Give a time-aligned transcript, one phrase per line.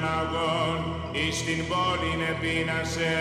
[0.00, 0.78] Παναγών
[1.12, 3.16] εις την πόλη επίνασε.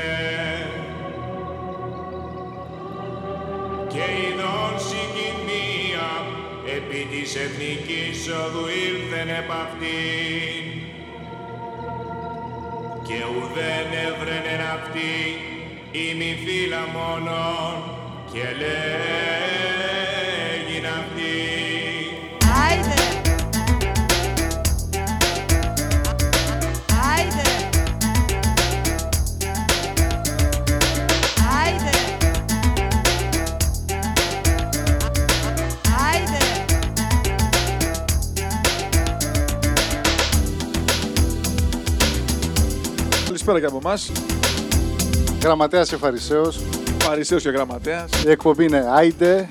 [3.87, 6.09] Και ειδών συγκοινία
[6.75, 10.63] επί της εθνικής οδού ήλθεν επ' αυτήν.
[13.07, 15.13] Και ουδέν έβρενεν αυτή
[15.91, 17.75] η μη φύλλα μόνον
[18.31, 19.86] και λέγειν
[43.47, 44.11] Καλησπέρα και από εμάς.
[45.43, 46.59] Γραμματέας και Φαρισαίος.
[47.03, 48.09] Φαρισαίος και γραμματέας.
[48.25, 49.49] Η εκπομπή είναι Άιντε.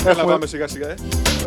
[0.00, 0.88] Έλα, Έχουμε, πάμε σιγά σιγά.
[0.88, 0.94] Ε.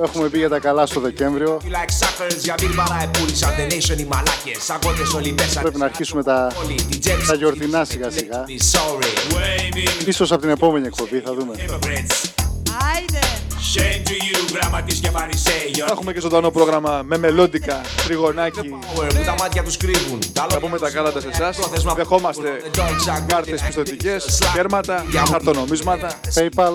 [0.03, 1.61] έχουμε πει για τα καλά στο Δεκέμβριο.
[1.63, 5.85] You like suckers, για μπιρμπαρά επούλησαν the nation οι μαλάκες Αγώτες όλοι πέσανε Πρέπει να
[5.85, 8.45] αρχίσουμε τα, Όλοι την τζέμψη τα γιορτινά σιγά σιγά.
[8.47, 11.53] Sorry Waving Ίσως από την επόμενη εκπομπή θα δούμε.
[11.57, 12.29] hypocrites
[12.95, 13.44] Άιντε!
[13.73, 18.59] Shame to you Γραμματής και φαρισαίοι Θα έχουμε και ζωντανό πρόγραμμα με μελόντικα, τριγωνάκι.
[18.59, 21.55] Power που τα μάτια τους κρύβουν Τα Θα πούμε τα κάλατα σε εσάς.
[21.55, 23.65] Πρόθεσμα Δεχόμαστε The dogs are κάρτες good.
[23.65, 24.51] πιστοτικές, Slap.
[24.53, 26.07] κέρματα, χαρτονομίσματα.
[26.33, 26.73] PayPal.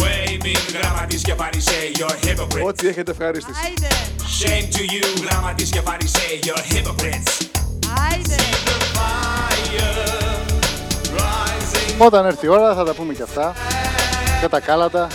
[0.00, 3.60] Waving γραμματής και φαρισαίοι You're hypocrites Ό,τι έχετε ευχαρίστηση.
[3.64, 3.86] Άιντε!
[4.40, 7.46] Shame to you γραμματής και φαρισαίοι You're hypocrites
[8.10, 8.34] Άιντε!
[11.98, 13.54] Όταν έρθει η ώρα θα τα πούμε και αυτά.
[14.40, 15.06] Και τα κάλατα.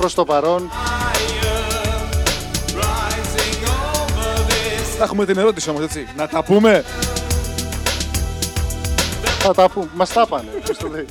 [0.00, 0.70] Προς το παρόν.
[4.98, 6.06] Θα έχουμε την ερώτηση όμως, έτσι.
[6.16, 6.84] Να τα πούμε.
[9.38, 9.88] Θα τα πούμε.
[9.94, 10.48] Μας τα πάνε.
[10.66, 11.06] Πώς το λέει.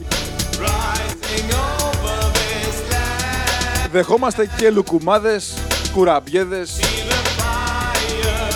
[3.91, 5.53] Δεχόμαστε και λουκουμάδες,
[5.93, 6.79] κουραμπιέδες.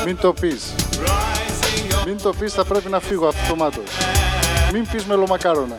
[0.06, 0.74] Μην το πεις.
[2.06, 3.90] Μην το πεις θα πρέπει να φύγω αυτομάτως.
[4.72, 5.76] Μην πεις μελομακάρονα.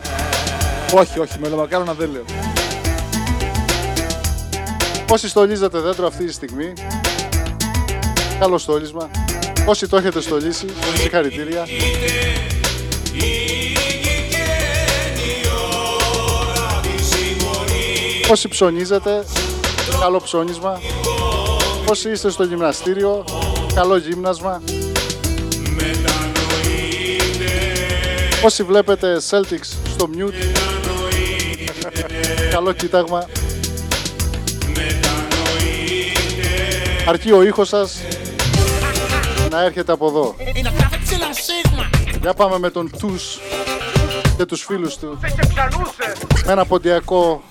[0.93, 2.54] Όχι, όχι, μελομακάρονα δεν λέω.
[5.11, 6.73] Όσοι στολίζετε δέντρο αυτή τη στιγμή,
[8.39, 9.09] καλό στόλισμα.
[9.65, 11.65] Όσοι το έχετε στολίσει, συγχαρητήρια.
[18.31, 19.23] Όσοι ψωνίζετε,
[19.99, 20.79] καλό ψώνισμα.
[21.89, 23.23] Όσοι είστε στο γυμναστήριο,
[23.73, 24.61] καλό γύμνασμα.
[28.43, 30.59] Όσοι βλέπετε Celtics στο mute,
[32.49, 33.25] καλό κοίταγμα.
[37.07, 37.97] Αρκεί ο ήχος σας
[39.49, 40.35] να έρχεται από εδώ.
[42.21, 43.39] Για πάμε με τον Τους
[44.37, 45.19] και τους φίλους του.
[46.45, 47.43] Με ένα ποντιακό,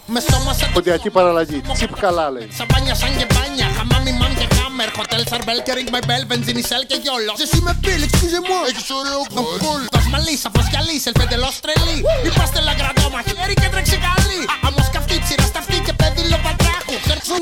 [0.73, 1.63] ποντιακή παραλλαγή.
[1.73, 2.49] Τσιπ καλά λέει.
[2.59, 4.89] Σαμπάνια σαν και μπάνια, χαμάμι μαμ και χάμερ.
[4.99, 7.33] Hotel Sarbel και ring my bell, βενζίνη σελ και γιόλο.
[7.45, 11.99] Εσύ με πίλ, excusez-moi, έχεις ωραίο κομπόλ Δώσ' μαλλί, σαφροσκιαλής, ελφεντελώς τρελή.
[12.29, 15.17] Είμαστε λαγκραντό μαχαίρι και τρέξει καλή Άμμος καυτή,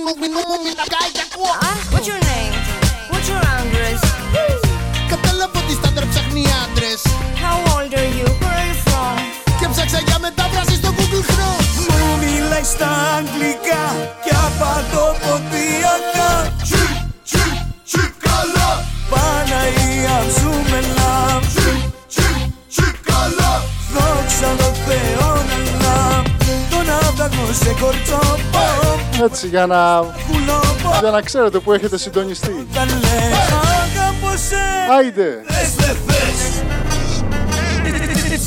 [0.03, 2.55] πατράχου Ξερξούν μου, μινού μου, μην τα κάει και ακούω Ah, what's your name?
[3.11, 4.01] What's your address?
[5.13, 7.01] Κατάλαβα ότι στα ντερ ψάχνει άντρες
[7.45, 8.29] How old are you?
[8.43, 9.17] Where are you from?
[9.59, 11.65] Και ψάξα για μετάφραση στο Google Chrome
[11.95, 13.85] Μου μιλάει στα αγγλικά
[14.25, 16.31] και απαντοποδιακά
[16.67, 16.93] Τσιπ,
[17.29, 17.55] τσιπ,
[17.89, 18.71] τσιπ καλά
[19.13, 21.81] Παναγία ζούμε λαμ Τσιπ,
[22.13, 22.37] τσιπ,
[22.73, 23.53] τσιπ καλά
[23.95, 26.23] Δόξα τω Θεώ να λαμ
[26.71, 28.52] Τον άπλαγμο σε κορτσόπο
[29.25, 29.97] Έτσι για να,
[30.31, 32.67] Κουλόπο για να ξέρετε που έχετε συντονιστεί.
[32.75, 32.95] τα λες
[33.95, 34.57] Αγαπώ σε
[34.99, 35.43] Άιντε!
[35.47, 36.63] Θες δεν θες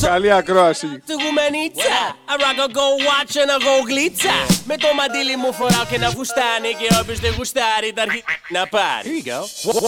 [0.02, 0.88] Καλή ακρόαση.
[0.88, 1.98] Του γουμενίτσα
[2.32, 4.36] Αράκα go watch and I go γλίτσα
[4.70, 8.24] Με το μαντίλι μου φοράω και να γουστάνει Και όποιος δεν γουστάρει τα αρχή
[8.56, 9.40] να πάρει Here you go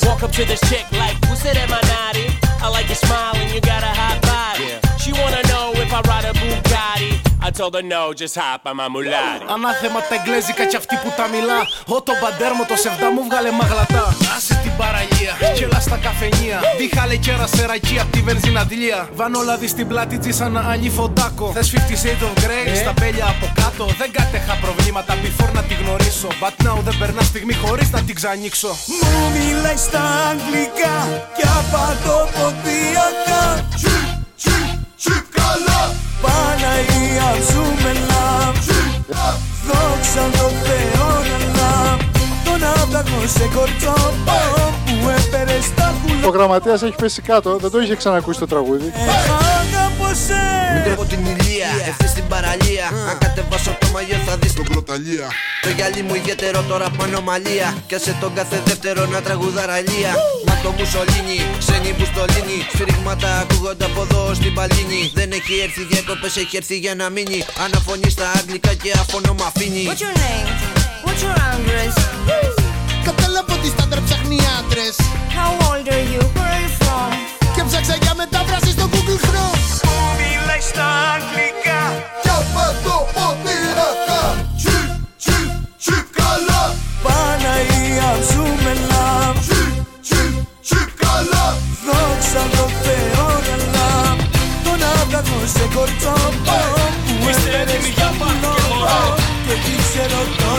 [0.08, 2.28] Walk up to this chick like Who said am I naughty?
[2.66, 4.68] I like your smile and you got a hot body
[5.04, 8.76] She wanna know if I ride a Bugatti I told her no, just hop on
[8.76, 11.60] my mulati Ανάθεμα τα εγγλέζικα κι αυτή που τα μιλά.
[11.96, 14.06] Ω το μπαντέρμο το σεβδά μου βγάλε μαγλατά.
[14.36, 16.58] Άσε την παραλία, γελά στα καφενεία.
[16.78, 19.10] Διχάλε κέρα σε ρακή απ' τη βενζιναδιλία.
[19.14, 21.52] Βάνω λάδι στην πλάτη τη σαν να άλλη φοντάκο.
[21.52, 23.86] Θες 50 shades of grey, στα μπέλια από κάτω.
[24.02, 26.28] Δεν κατέχα προβλήματα before να τη γνωρίσω.
[26.42, 28.68] But now δεν περνά στιγμή χωρίς να την ξανοίξω.
[28.68, 30.96] Μου μιλάει στα αγγλικά
[31.38, 33.44] και απαντοποδιακά
[33.76, 34.06] Τσιπ,
[34.38, 34.68] τσιπ,
[34.98, 38.56] τσιπ καλά Παναγία ζούμε λαμ
[39.68, 41.98] Δόξα τω Θεώ να λαμ
[42.46, 44.38] Τον άπλαγμο σε κορτσόπο
[44.86, 48.92] που έπαιρες στα Ο κουλό γραμματέας έχει πέσει κάτω, δεν το είχε ξανακούσει το τραγούδι.
[48.96, 50.42] Αγαπώ σε.
[50.84, 52.88] Τρέχω την ηλία, ευθύς στην παραλία.
[53.10, 55.28] Αν κατεβάσω το μαγιό θα δεις τον κροταλία
[55.62, 57.68] Το γυαλί μου ιδιαίτερο τώρα πάνω μαλλία.
[57.88, 60.12] Κι άσε τον κάθε δεύτερο να τραγουδά ραλία
[60.46, 65.54] Να το το μουσολίνι Ξένοι που στολίνι Σφυρίγματα ακούγονται από εδώ στην παλίνη Δεν έχει
[65.66, 70.04] έρθει διακοπές έχει έρθει για να μείνει Αναφωνεί στα αγγλικά και αφωνό μ' αφήνει What's
[70.06, 70.48] your name?
[71.06, 71.96] What's your address?
[73.08, 74.96] Κατάλαβα ότι στάνταρ ψάχνει άντρες
[75.38, 76.22] How old are you?
[76.36, 77.12] Where are you from?
[77.56, 81.82] Και ψάξα για μετάφραση στο Google Chrome Που μιλάει στα αγγλικά
[92.38, 93.30] Δόξα τω Θεώ
[93.74, 94.18] λαμ
[94.64, 96.58] Τον άβγαγο σε κορτσόπο
[97.22, 100.52] Που Είστε έτοιμοι για μπασκετμπολ; Και τι ξέρω το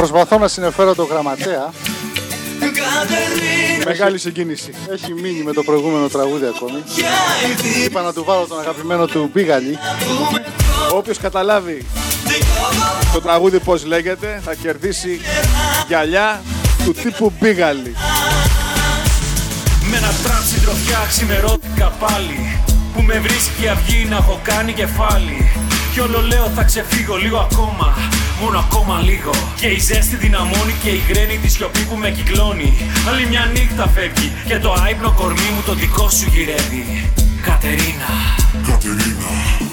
[0.00, 1.72] Προσπαθώ να συνεφέρω το γραμματέα.
[2.60, 4.74] Κατερίνα Μεγάλη συγκίνηση.
[4.90, 6.82] Έχει μείνει με το προηγούμενο τραγούδι ακόμη.
[7.84, 9.78] Είπα να του βάλω τον αγαπημένο του Μπίγαλη.
[10.92, 11.86] Όποιος καταλάβει
[13.12, 15.20] το τραγούδι πώς λέγεται θα κερδίσει
[15.86, 16.42] γυαλιά
[16.84, 17.94] του τύπου Μπίγαλη.
[19.90, 22.62] Με ένα τραν συντροφιά ξημερώθηκα πάλι
[22.94, 27.38] Που με βρίσκει η αυγή να έχω κάνει κεφάλι Κι όλο λέω θα ξεφύγω λίγο
[27.38, 27.96] ακόμα.
[28.40, 29.30] Μόνο ακόμα λίγο.
[29.56, 32.76] Και η ζέστη δυναμώνει και η γρένη τη σιωπή που με κυκλώνει.
[33.08, 37.10] Άλλη μια νύχτα φεύγει Και το άϊπνο κορμί μου το δικό σου γυρεύει.
[37.42, 38.10] Κατερίνα.
[38.66, 39.69] Κατερίνα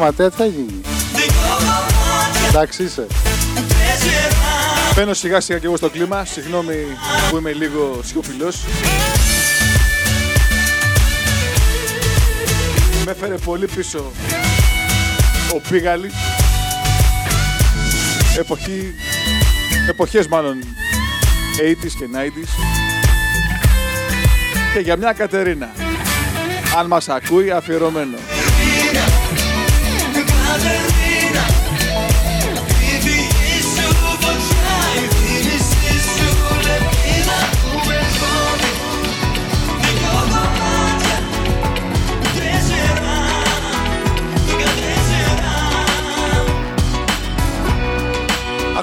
[0.00, 0.80] γραμματέα, τι θα γίνει.
[1.14, 3.06] Δυο κομμάτια Εντάξει είσαι.
[3.68, 4.28] Τέσσερα
[4.94, 6.24] Μπαίνω σιγά σιγά και εγώ στο κλίμα.
[6.24, 6.74] Συγγνώμη
[7.30, 8.64] που είμαι λίγο σιωπηλός.
[13.04, 14.12] Με έφερε πολύ πίσω
[15.54, 16.10] ο Μπίγαλη.
[18.38, 18.94] Εποχή,
[19.88, 20.58] εποχές μάλλον
[21.58, 22.48] 80s και 90s.
[24.74, 25.70] Και για μια Κατερίνα.
[26.78, 28.16] Αν μας ακούει αφιερωμένο.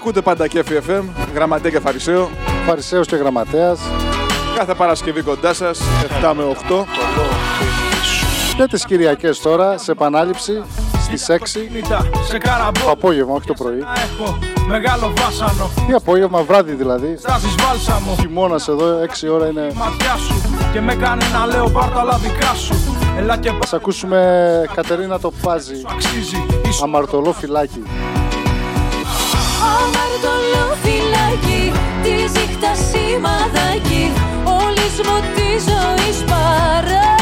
[0.07, 1.03] Ακούτε πάντα και FM,
[1.33, 2.29] γραμματέα και φαρισαίο.
[2.65, 3.79] Φαρισαίος και γραμματέας.
[4.55, 5.79] Κάθε Παρασκευή κοντά σας,
[6.21, 6.85] 7 με 8.
[8.57, 10.63] Και τις Κυριακές τώρα, σε επανάληψη,
[11.15, 13.77] στις 6 Νύχτα σε καραμπό το απόγευμα, όχι το πρωί.
[13.79, 14.37] να έχω
[14.67, 17.15] μεγάλο βάσανο Τι απόγευμα, βράδυ δηλαδή.
[17.19, 19.71] Στάζεις βάλσαμο Χειμώνας εδώ, 6 ώρα είναι.
[19.75, 20.35] ματιά σου
[20.73, 22.73] Και με κάνει να λέω πάρ' τα άλλα δικά σου
[23.17, 24.19] Έλα και Ας ακούσουμε
[24.75, 25.81] Κατερίνα το πάζι.
[25.91, 27.83] αξίζει Ίσως Αμαρτωλό φυλάκι.
[29.75, 31.71] Αμαρτωλό φυλάκι,
[32.03, 32.09] τη
[32.39, 34.11] ζύχτα σημαδάκι
[34.43, 37.16] Όλης μου τη ζωής παράσταση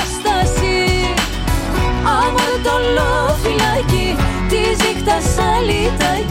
[2.05, 4.15] Αμαρτωλό φυλάκι,
[4.49, 6.24] τη ζύχτα σαλιτάκι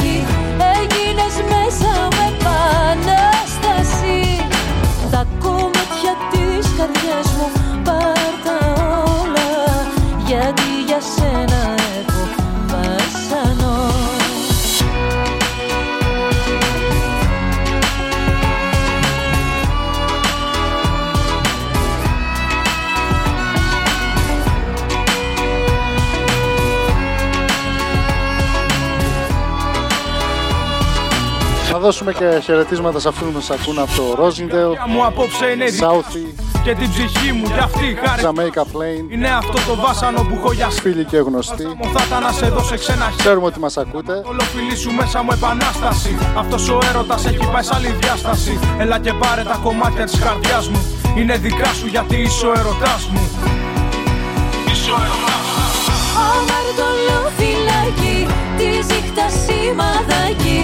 [31.85, 35.85] δώσουμε και χαιρετίσματα σε αυτούς που μας ακούν από το Ρόζιντελ, μου απόψε είναι δική
[35.85, 36.29] Southie,
[36.65, 38.23] και την ψυχή μου Κι αυτή χάρη.
[38.27, 41.65] Jamaica Plain, είναι αυτό το βάσανο που έχω για φίλοι και γνωστοί.
[41.79, 43.17] Μου θα ήταν να σε δώσω ξένα χέρια.
[43.19, 44.15] Ξέρουμε ότι μας ακούτε.
[44.31, 46.19] Όλο φιλί σου μέσα μου επανάσταση.
[46.43, 48.59] Αυτός ο έρωτας έχει πάει σε άλλη διάσταση.
[48.79, 50.81] Έλα και πάρε τα κομμάτια της καρδιάς μου.
[51.19, 53.25] Είναι δικά σου γιατί είσαι ο ερωτάς μου.
[54.71, 55.63] Είσαι ο ερωτάς μου.
[56.29, 58.17] Αμαρτωλό φυλάκι,
[58.59, 60.59] τη ζύχτα σημαδάκι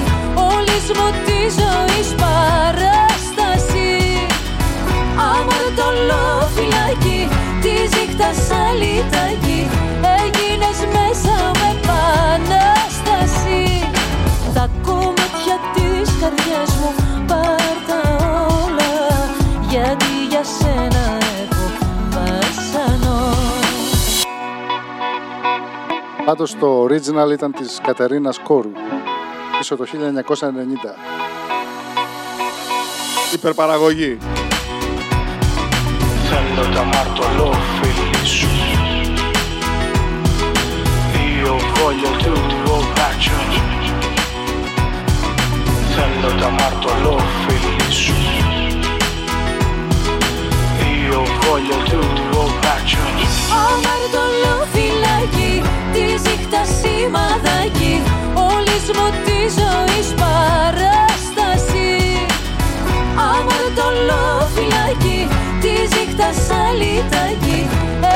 [0.91, 3.91] Όλης μου της ζωής παράσταση.
[5.33, 7.23] Αμαρτωλόφυλακή
[7.63, 9.61] της νύχτας αλυτακή
[10.21, 13.63] Έγινες μέσα με επανάσταση.
[14.55, 16.91] Τα κομμάτια της καρδιάς μου
[17.27, 18.01] πάρ' τα
[18.65, 18.95] όλα
[19.69, 21.05] Γιατί για σένα
[21.43, 21.67] έχω
[22.11, 23.23] βασανό.
[26.25, 28.71] Πάντως το original ήταν της Κατερίνας Κόρου
[29.61, 30.37] πίσω το 1990.
[33.35, 34.19] Υπερπαραγωγή.
[36.29, 38.49] Θέλω τα μαρτωλόφιλη σου.
[41.43, 43.39] Io voglio tu tuo bacio
[45.95, 48.15] Θέλω τα μαρτωλόφιλη σου.
[51.09, 53.05] Io voglio tu tuo bacio
[53.67, 55.63] Αμαρτωλόφυλακή
[55.93, 58.03] της νύχτας σημαδάκι.
[58.03, 58.10] Όλης
[58.97, 61.93] μου τη ζωής παράσταση.
[63.31, 65.23] Αμαρτωλόφυλακή
[65.63, 67.61] της νύχτας αλυτακή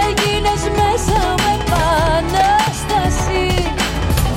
[0.06, 3.44] Έγινες μέσα με επανάσταση.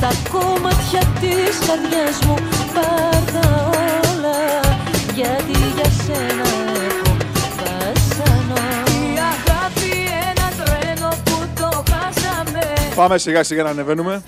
[0.01, 2.35] Τα κομμάτια της καρδιάς μου
[2.73, 4.41] πάρ' τα όλα
[5.13, 6.47] Γιατί για σένα
[6.87, 7.11] έχω
[7.57, 8.65] βασανό.
[9.13, 9.91] Η αγάπη
[10.29, 12.63] ένα τρένο που το χάσαμε.
[12.95, 14.21] Πάμε σιγά σιγά να ανεβαίνουμε.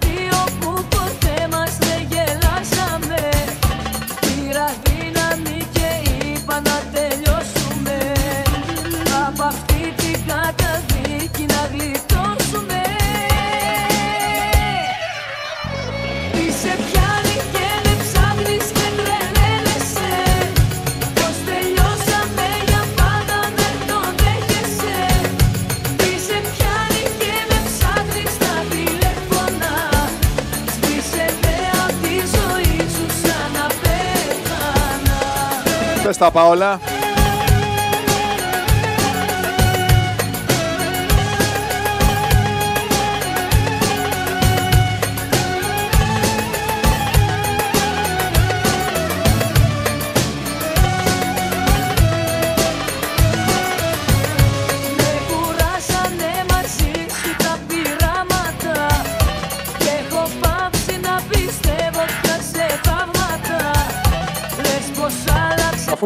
[36.19, 36.98] Πες τα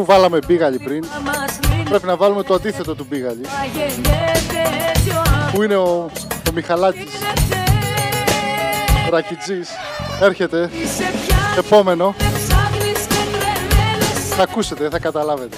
[0.04, 3.64] Αφού βάλαμε μπίγαλι πριν, να μας λύνει πρέπει να βάλουμε το αντίθετο του μπίγαλι, Μα
[3.64, 6.10] γεννιέται έτσι ο που είναι ο,
[6.48, 7.12] ο Μιχαλάκης.
[9.10, 9.68] Ρακιτζής.
[10.20, 14.34] Έρχεται, Τι σε πιάνει επόμενο, και ψάχνεις και τρελαίνεσαι.
[14.36, 15.56] Θα ακούσετε, θα καταλάβετε.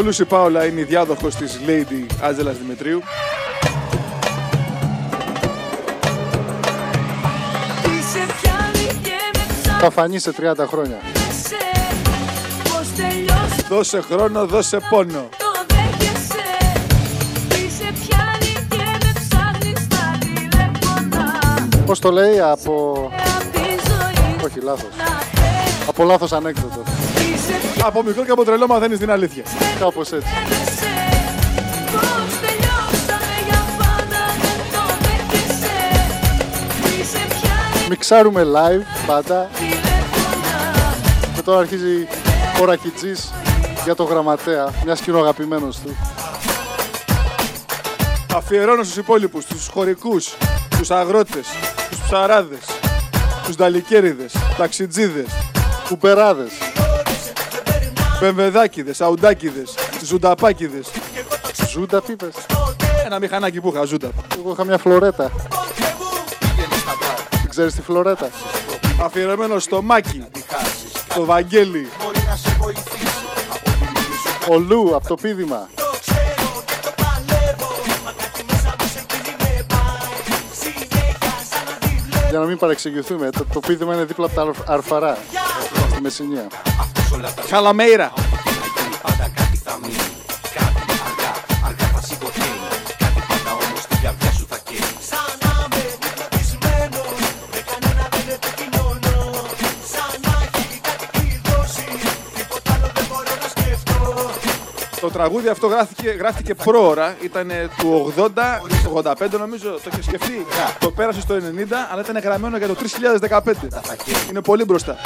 [0.00, 3.02] Για πολλούς η Πάολα είναι η διάδοχος της Lady Άζελας Δημητρίου.
[7.82, 10.98] Τι σε πιάνει και με Θα φανεί σε 30 χρόνια.
[11.02, 11.56] ψάχνεσαι
[12.62, 15.28] Πως τελειώσαμε Δώσε χρόνο, δώσε πόνο.
[15.38, 16.44] το δέχεσαι
[17.48, 21.38] Τι σε πιάνει και με ψάχνεις στα τηλέφωνα
[21.86, 22.94] Πώς το λέει, από...
[23.36, 24.88] Απ' τη ζωή σου Όχι, λάθος.
[24.98, 26.82] να πέθανα Από λάθος ανέκδοτο.
[27.14, 29.42] Τι σε Από μικρό και από τρελό μαθαίνεις την αλήθεια.
[29.80, 30.28] Κάπως έτσι.
[30.48, 30.92] Δέχεσαι
[31.92, 35.76] πως τελειώσαμε για πάντα δεν το δέχεσαι
[36.82, 40.94] Τι σε πιάνει Μιξάρουμε live πάντα τηλέφωνα
[41.34, 42.06] και τώρα αρχίζει
[42.60, 43.32] ο Ρακιτζής
[43.84, 45.96] για το γραμματέα, μια αγαπημένος του.
[48.34, 50.36] Αφιερώνω στους υπόλοιπους, τους χωρικούς,
[50.78, 51.46] τους αγρότες,
[51.90, 52.64] τους ψαράδες,
[53.46, 55.26] τους νταλικέριδες, ταξιτζίδες,
[55.88, 56.69] Κουπεράδες.
[58.20, 59.74] Μπεμβεδάκιδες, αουντάκιδες,
[60.04, 60.88] ζουνταπάκιδες.
[61.70, 62.34] Ζούντα τι είπες.
[63.04, 64.10] Ένα μηχανάκι που είχα, ζούντα.
[64.38, 65.30] Εγώ είχα μια φλωρέτα.
[67.30, 68.30] Δεν ξέρεις τη φλωρέτα;
[69.02, 70.24] Αφιερωμένο στο Μάκη,
[71.10, 71.88] στο Βαγγέλη,
[74.48, 75.68] Ο Λου από το πίδημα.
[82.30, 85.18] Για να μην παρεξηγηθούμε, το, το πίδημα είναι δίπλα από τα αρφ- αρφαρά
[85.90, 86.46] στη Μεσσηνία.
[105.00, 108.28] Το τραγούδι αυτό γράφτηκε, γράφτηκε πρόωρα, ήταν του 80,
[108.94, 110.76] 85 νομίζω, το είχε σκεφτεί, ναι.
[110.78, 111.40] το πέρασε στο 90,
[111.92, 112.76] αλλά ήταν γραμμένο για το
[113.28, 113.52] 3015.
[114.30, 114.96] Είναι πολύ μπροστά.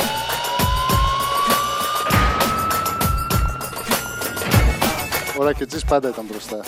[5.38, 6.60] Ο Ρακετζής πάντα ήταν μπροστά.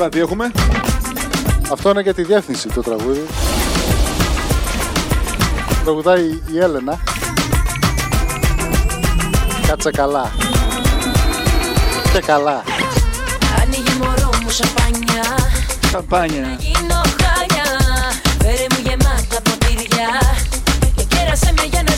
[0.00, 0.50] τώρα τι έχουμε;
[1.72, 3.26] Αυτό είναι για τη διεύθυνση το τραγούδι.
[5.84, 6.98] Τραγουδάει η Έλενα.
[9.66, 10.30] Κάτσε καλά.
[12.12, 12.62] Και καλά.
[13.62, 15.24] Ανοίγει μωρό μου σαμπάνια.
[15.90, 16.56] Σαμπάνια.
[16.58, 17.66] Γίνω χάλια.
[18.42, 20.08] Φέρε μου γεμάτα ποτήρια.
[20.96, 21.89] Και κέρασε με για να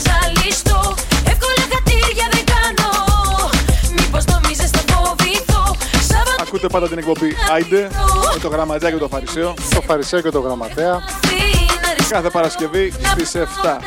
[6.65, 7.89] Ακούτε πάντα την εκπομπή Άιντε
[8.33, 9.53] με το γραμματέα και το φαρισαίο.
[9.75, 11.01] Το φαρισαίο και το γραμματέα.
[12.09, 13.79] Κάθε Παρασκευή στις 7.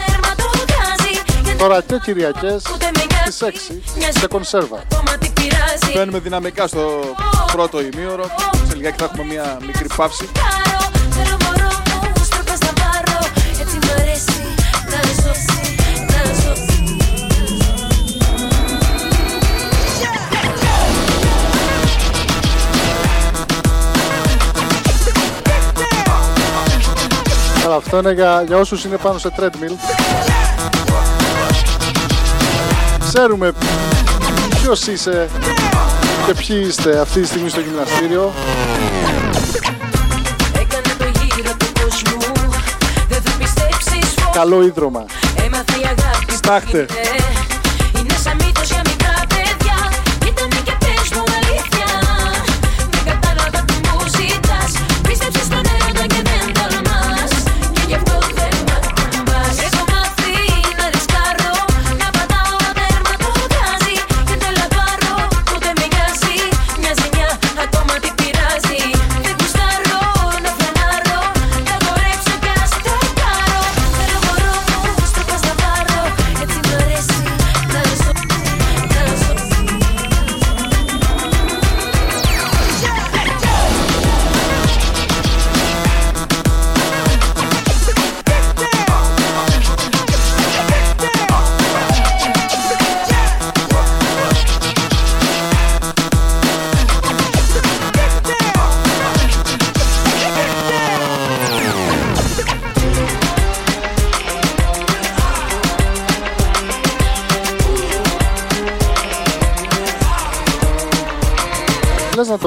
[1.59, 2.63] Τώρα και κυριακές
[3.25, 3.81] στις 6
[4.19, 4.83] σε κονσέρβα.
[5.95, 7.15] Μπαίνουμε δυναμικά στο
[7.53, 8.25] πρώτο ημίωρο.
[8.69, 10.29] Σε λιγάκι θα έχουμε μια μικρή παύση.
[27.67, 29.73] Αλλά αυτό είναι για, για όσους είναι πάνω σε treadmill.
[32.99, 33.53] Ξέρουμε
[34.49, 35.29] ποιος είσαι
[36.27, 38.33] και ποιοι είστε αυτή τη στιγμή στο γυμναστήριο.
[44.33, 45.05] Καλό ίδρωμα.
[46.37, 46.87] Στάχτε.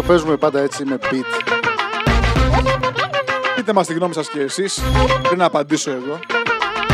[0.09, 1.53] Παίζουμε πάντα έτσι με beat.
[3.55, 4.81] Πείτε μας τη γνώμη σας και εσείς
[5.23, 6.19] πριν να απαντήσω εγώ.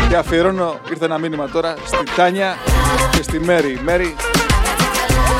[0.10, 2.58] Και αφιερώνω, ήρθε ένα μήνυμα τώρα, στη Τάνια
[3.12, 3.80] και στη Μέρη.
[3.84, 4.16] Μέρη,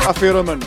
[0.08, 0.64] αφιερωμένο.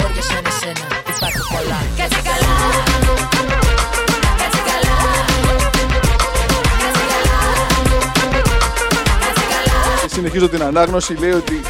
[0.00, 1.78] Χώρια σαν εσένα υπάρχουν πολλά.
[1.96, 2.54] Κάτσε καλά.
[4.38, 4.96] Κάτσε καλά.
[10.02, 11.60] Και συνεχίζω την ανάγνωση, λέει ότι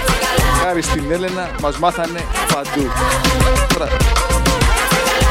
[0.62, 2.20] χάρη στην Έλενα μας μάθανε
[2.54, 2.86] παντού.
[3.74, 3.88] Τώρα,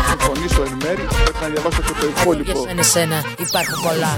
[0.09, 2.63] συμφωνήσω εν μέρη, πρέπει να διαβάσω και το Χώρια υπόλοιπο.
[2.67, 4.17] σαν εσένα υπάρχουν πολλά.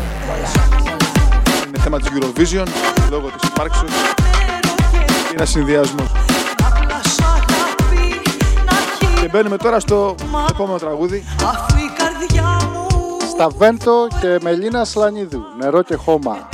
[1.67, 2.67] Είναι θέμα της Eurovision,
[3.09, 3.91] λόγω της υπάρξεως.
[3.91, 6.11] Είναι ένας συνδυασμός.
[9.21, 10.15] Και μπαίνουμε τώρα στο
[10.49, 11.25] επόμενο τραγούδι.
[11.43, 12.87] Αφού η καρδιά μου
[13.33, 15.41] Στα Βέντο και Μελίνα Σλανίδου.
[15.59, 16.49] Νερό και χώμα.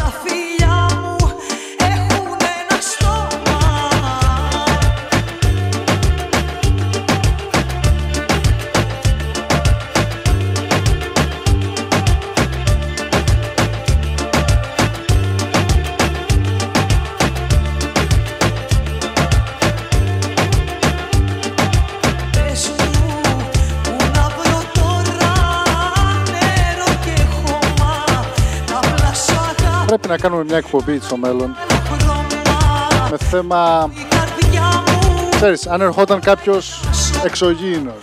[30.09, 31.55] Να κάνουμε μια εκπομπή στο μέλλον
[33.11, 36.83] με θέμα, καρδιά μου ξέρεις, αν ερχόταν κάποιος
[37.25, 37.99] εξωγήινος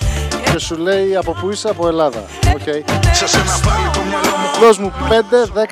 [0.53, 2.25] και σου λέει από πού είσαι, από Ελλάδα.
[2.55, 2.85] Οκ.
[4.61, 4.93] Δώσ' μου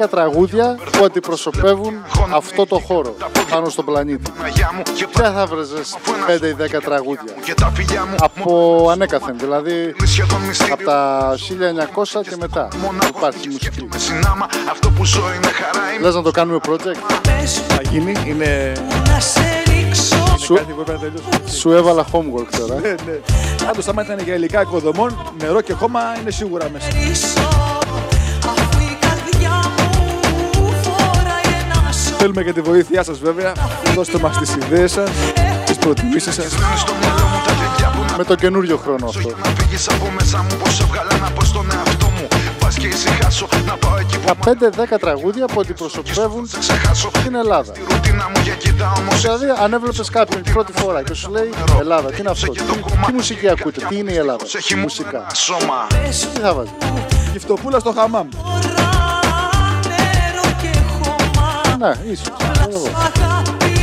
[0.03, 1.95] 5-10 τραγούδια που αντιπροσωπεύουν
[2.35, 3.15] αυτό το χώρο
[3.51, 4.33] πάνω στον πλανήτη.
[5.13, 5.97] Ποια θα 'βαζες
[6.27, 7.35] 5 ή 10 τραγούδια;
[8.19, 9.95] Από ανέκαθεν, δηλαδή
[10.73, 11.35] από τα
[11.95, 12.69] 1900 και μετά
[13.17, 13.89] υπάρχει μουσική.
[16.01, 17.13] Λες να το κάνουμε project;
[17.69, 18.73] Θα γίνει, είναι...
[19.07, 21.59] να σε ρίξω Σου, Κάτι που έπρεπε να τελειώσει.
[21.59, 22.81] σου έβαλα homework τώρα.
[22.81, 23.19] Ναι, ναι.
[23.67, 26.89] Πάντως, άμα ήταν για υλικά οικοδομών, νερό και χώμα είναι σίγουρα μέσα.
[32.25, 33.53] Θέλουμε και τη βοήθειά σας βέβαια.
[33.95, 35.11] Δώστε μας τις ιδέες σας,
[35.65, 36.53] τις προτιμήσεις σας.
[38.17, 39.29] Με το καινούριο χρόνο αυτό.
[44.25, 46.49] Για 5-10 τραγούδια που αντιπροσωπεύουν
[47.25, 47.73] την Ελλάδα.
[49.21, 52.61] Δηλαδή, αν έβλεπες κάποιον την πρώτη φορά και σου λέει Ελλάδα, τι είναι αυτό, τι,
[53.07, 54.45] τι μουσική ακούτε, τι είναι η Ελλάδα,
[54.77, 55.27] μουσικά.
[56.35, 56.73] Τι θα βάζεις;
[57.33, 58.29] Γυφτοπούλα στο χαμάμ.
[61.79, 62.33] Ναι, ίσως.
[62.39, 62.83] ξέρω εγώ.
[62.87, 63.75] αγάπη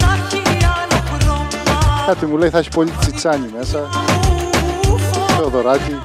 [0.00, 3.88] να έχει άλλο χρώμα Κάτι μου λέει θα έχει πολύ τσιτσάνι μέσα.
[5.36, 6.00] Θεοδωράκι.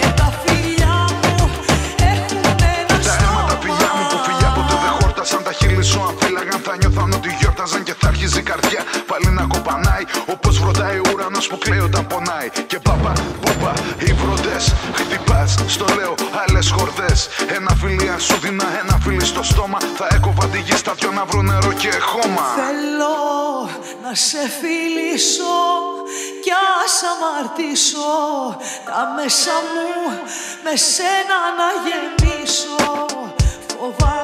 [0.00, 1.64] και τα φιλιά μου έχουν
[2.12, 6.60] ένα Τα αίματα φιλιά μου που φιλιά ποτέ δεν χόρτασαν Τα χείλη σου αν φύλαγαν
[6.66, 10.04] θα νιώθαν ότι γιόρταζαν Και θα αρχίζει η καρδιά πάλι να κοπανάει
[10.34, 15.29] Όπως βροντάει ο ουρανός που κλαίει όταν πονάει Και πάπα, πούπα, οι βροντές Χτυπάς,
[15.70, 19.78] στο λέω, άλλες χορδές Ένα φιλί αν σου δίνα, ένα φιλί στο στόμα.
[19.96, 23.16] Θα έκοβα τη γη στα δυο να βρω νερό και χώμα Θέλω
[24.02, 25.58] να σε φιλήσω
[26.44, 26.52] κι
[26.84, 28.12] ας αμαρτήσω.
[28.84, 29.90] Τα μέσα μου
[30.64, 33.06] με σένα να γεμίσω.
[33.78, 34.19] Φοβάμαι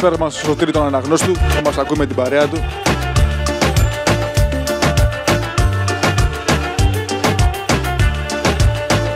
[0.00, 2.64] Καλησπέρα μας στο Σωτήρη τον Αναγνώστου που μας ακούει με την παρέα του.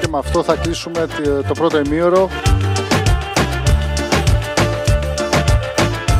[0.00, 2.28] Και με αυτό θα κλείσουμε τη- το πρώτο ημίωρο.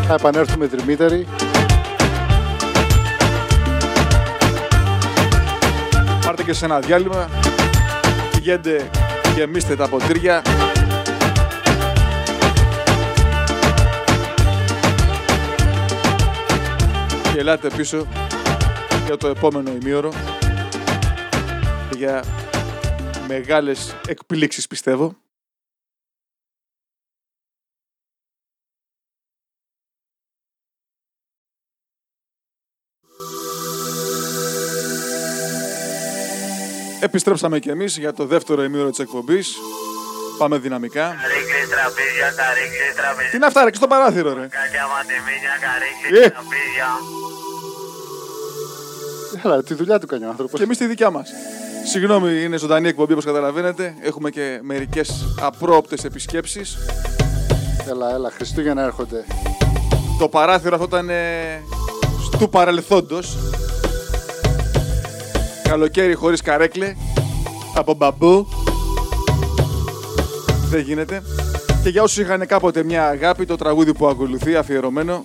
[0.06, 1.26] Θα επανέλθουμε τριμήτεροι.
[6.24, 7.28] Πάρτε και σε ένα διάλειμμα.
[8.30, 8.90] Πηγαίνετε
[9.34, 10.42] γεμίστε τα ποτήρια.
[17.32, 18.06] Και ελάτε πίσω
[19.06, 20.12] για το επόμενο ημίωρο.
[21.96, 22.24] Για
[23.28, 25.16] μεγάλες εκπλήξεις πιστεύω.
[37.00, 39.56] Επιστρέψαμε κι εμείς για το δεύτερο ημίωρο της εκπομπής.
[40.42, 41.06] Πάμε δυναμικά.
[41.32, 43.30] Ρίξεις τραπέζια, θα ρίξεις τραπέζια.
[43.30, 44.46] Τι είναι αυτά, ρε, και στο παράθυρο, ρε.
[44.58, 45.82] Κακιά μαντεμίνια, θα Ε.
[45.82, 46.88] ρίξεις τραπέζια.
[49.44, 50.58] Έλα, τη δουλειά του κάνει ο άνθρωπος.
[50.58, 51.30] Και εμείς τη δικιά μας.
[51.84, 53.94] Συγγνώμη, είναι ζωντανή εκπομπή όπως καταλαβαίνετε.
[54.00, 56.78] Έχουμε και μερικές απρόοπτες επισκέψεις.
[57.90, 59.24] Έλα, έλα, Χριστούγεννα έρχονται.
[60.18, 61.62] Το παράθυρο αυτό ήταν ε,
[62.38, 63.36] του παρελθόντος.
[65.68, 66.94] Καλοκαίρι χωρίς καρέκλε.
[67.74, 68.48] Από μπαμπού.
[70.72, 71.22] Δεν γίνεται.
[71.82, 75.24] Και για όσους είχαν κάποτε μια αγάπη, το τραγούδι που ακολουθεί αφιερωμένο.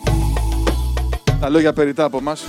[1.40, 2.46] Τα λόγια περιτά από μας.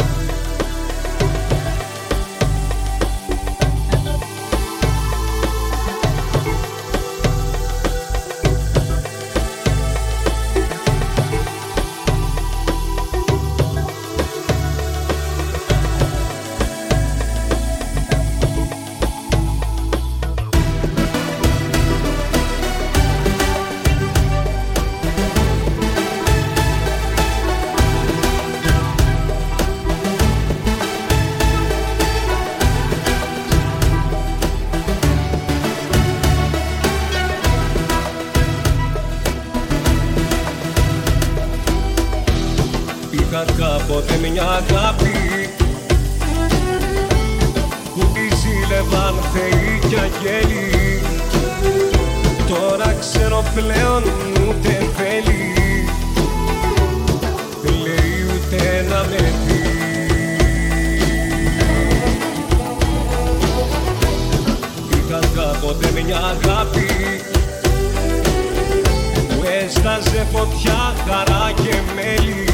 [70.33, 72.47] Φωτιά, χαρά και μέλι.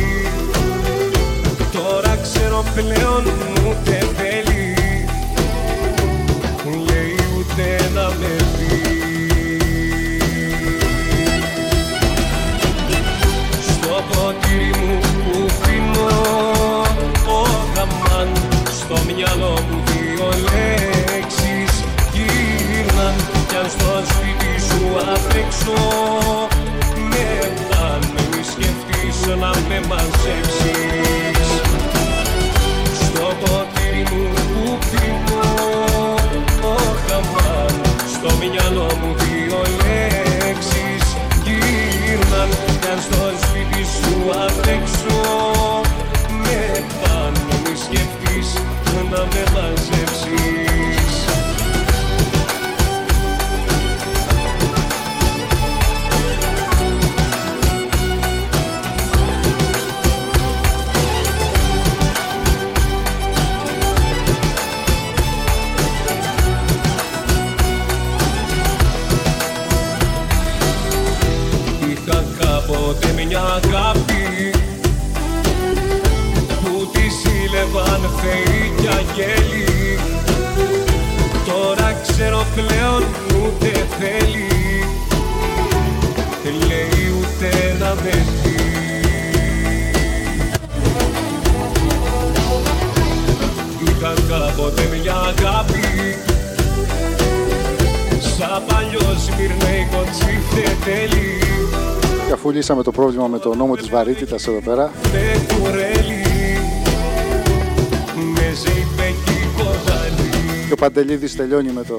[1.73, 3.25] Τώρα ξέρω πλέον
[3.67, 4.75] ούτε θέλει.
[6.65, 8.85] Λέει ούτε να με δει
[13.61, 16.09] Στο ποτήρι μου που πίνω
[17.27, 18.33] ο γαμάν
[18.79, 23.15] Στο μυαλό μου δύο λέξεις γύρναν
[23.49, 25.73] Κι αν στο σπίτι σου απ' έξω
[29.75, 30.64] σκεφτείς να με
[77.75, 79.99] ζήλευαν θεοί και αγγέλοι
[81.47, 83.03] Τώρα ξέρω πλέον
[83.37, 84.49] ούτε θέλει.
[86.43, 88.53] Δεν λέει ούτε να με δει
[93.85, 95.83] Είχα κάποτε μια αγάπη.
[98.39, 101.39] Σαν παλιό σμυρνέικο τσιφτετέλη
[102.27, 104.91] Και αφού λύσαμε το πρόβλημα με το νόμο της βαρύτητας εδώ πέρα,
[110.75, 111.99] ο Παντελίδης τελειώνει με το,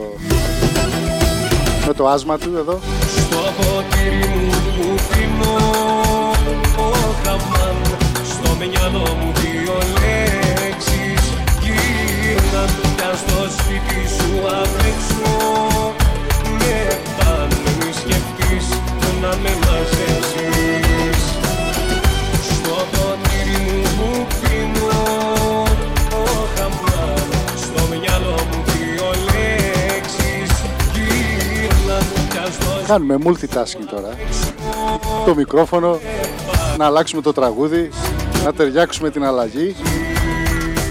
[1.87, 2.79] με το άσμα του εδώ.
[3.15, 5.55] στο ποτήρι μου που πίνω
[6.77, 6.91] ο
[7.23, 7.77] χαμάν.
[8.31, 11.23] Στο μυαλό μου δύο λέξεις
[11.61, 15.31] γύρναν κι αν στο σπίτι σου απ' έξω
[16.59, 16.75] με
[17.17, 18.67] πάνε μη σκεφτείς
[19.21, 20.24] να με μαζέψεις
[32.87, 34.09] Κάνουμε multitasking τώρα.
[35.25, 35.99] Το μικρόφωνο,
[36.77, 37.89] να αλλάξουμε το τραγούδι,
[38.43, 39.75] να ταιριάξουμε την αλλαγή.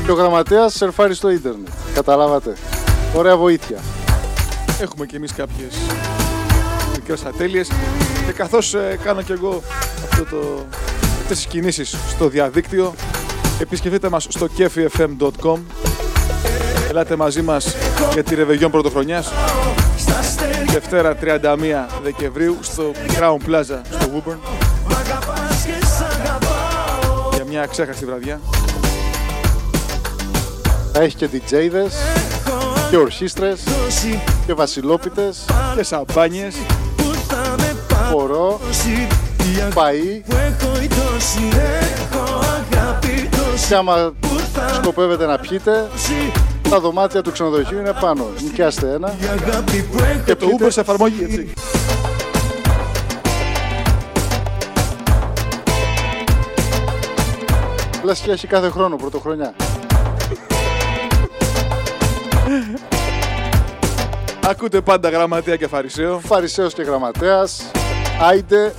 [0.05, 1.69] Και ο γραμματέας σερφάρει στο ίντερνετ.
[1.95, 2.57] Καταλάβατε.
[3.17, 3.79] Ωραία βοήθεια.
[4.81, 5.75] Έχουμε κι εμείς κάποιες
[6.97, 7.69] μικρές ατέλειες
[8.27, 9.63] και καθώς ε, κάνω κι εγώ
[10.11, 10.67] αυτό το,
[11.21, 12.95] αυτές τις κινήσεις στο διαδίκτυο
[13.61, 15.59] επισκεφτείτε μας στο kefifm.com
[16.89, 17.77] Ελάτε μαζί μας
[18.13, 19.33] για τη Ρεβεγιόν Πρωτοχρονιάς
[20.75, 21.37] Δευτέρα 31
[22.03, 24.37] Δεκεμβρίου στο Crown Plaza στο Woburn.
[27.35, 28.41] Για μια ξέχαστη βραδιά.
[30.93, 31.93] Θα έχει και DJ'δες
[32.91, 33.63] και ορχήστρες
[34.47, 35.45] και βασιλόπιτες
[35.77, 36.55] και σαμπάνιες.
[38.11, 38.61] χορό,
[39.75, 40.23] φαΐ.
[43.69, 44.13] Και άμα
[44.75, 45.89] σκοπεύετε να πιείτε
[46.75, 48.27] τα δωμάτια του ξενοδοχείου είναι πάνω.
[48.43, 49.15] Νοικιάστε ένα
[50.25, 51.53] Και το Uber σε εφαρμογή, έτσι.
[58.03, 59.55] Λες και έχει κάθε χρόνο πρωτοχρονιά.
[64.49, 66.21] Ακούτε πάντα γραμματέα και φαρισαίο.
[66.25, 67.63] Φαρισαίος και γραμματέας.
[68.29, 68.75] Άιντε.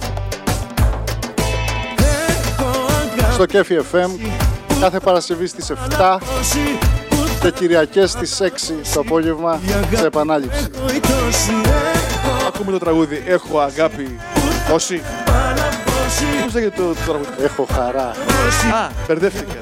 [3.33, 4.09] Στο Κέφι FM.
[4.79, 6.19] Κάθε Παρασκευή στις 7
[7.45, 8.45] και Κυριακές στις 6
[8.93, 9.59] το απόγευμα
[9.95, 10.67] σε επανάληψη.
[12.47, 14.19] Ακούμε το τραγούδι Έχω αγάπη
[14.73, 15.01] όσοι.
[16.43, 18.07] Πώς λέγεται το, το τραγούδι; Έχω χαρά.
[18.73, 19.59] Α, μπερδεύτηκα.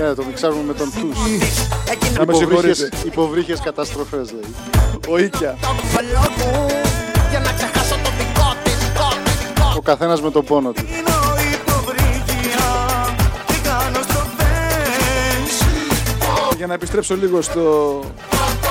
[0.00, 1.18] Ναι, το μιξάρουμε με τον Τους.
[2.18, 3.06] Να με Υποβρύχες, συγχωρείτε.
[3.06, 4.54] υποβρύχες καταστροφές λέει.
[5.08, 5.56] Ο Ίκια.
[9.76, 10.82] Ο καθένας με τον πόνο του.
[16.56, 18.00] Για να επιστρέψω λίγο στο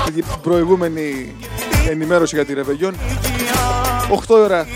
[0.08, 1.36] στην προηγούμενη
[1.90, 2.96] ενημέρωση για τη Ρεβεγιόν.
[4.28, 4.68] 8 ώρα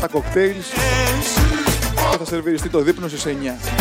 [0.00, 0.66] τα κοκτέιλς
[2.10, 3.28] και θα σερβιριστεί το δείπνο στις 9.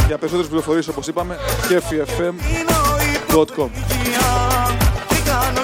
[0.07, 1.37] Για περισσότερες πληροφορίες όπως είπαμε,
[1.69, 3.69] kefifm.com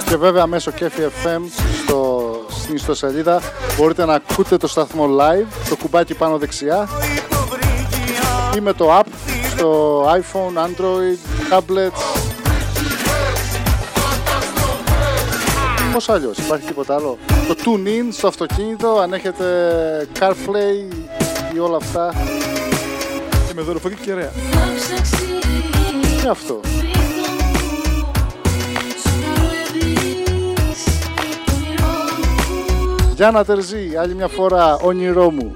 [0.07, 1.41] Και βέβαια μέσω Κέφι FM
[1.83, 3.41] στο, στην ιστοσελίδα
[3.77, 6.89] μπορείτε να ακούτε το σταθμό live, το κουμπάκι πάνω δεξιά
[8.55, 9.07] ή με το app
[9.55, 11.17] στο iPhone, Android,
[11.51, 12.20] tablets.
[15.93, 19.45] Πώς αλλιώς, υπάρχει τίποτα άλλο; Το tune-in στο αυτοκίνητο, αν έχετε
[20.19, 20.95] CarPlay
[21.55, 22.13] ή όλα αυτά.
[23.47, 24.31] Και με δωροφοκή κεραία.
[26.21, 26.59] Και αυτό;
[33.15, 35.55] Γιάννα Τερζή, άλλη μια φορά, όνειρό μου.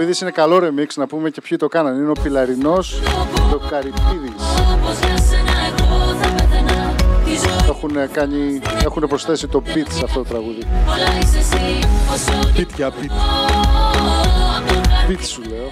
[0.00, 1.98] Μου Επειδή είναι καλό remix, να πούμε και ποιοι το κάνανε.
[2.00, 3.00] Είναι ο Πιλαρινός
[3.48, 4.42] και ο Καρυπίδης.
[4.74, 9.86] Όπως για σένα εγώ θα πέθαινα Τη ζωή Το έχουν, κάνει, έχουν προσθέσει το beat
[9.90, 10.66] σε αυτό το τραγούδι.
[10.88, 11.78] όλα είσαι εσύ
[12.12, 13.10] Όσο Beat για beat.
[14.56, 15.68] απ' το χαρτί Beat σου λέω.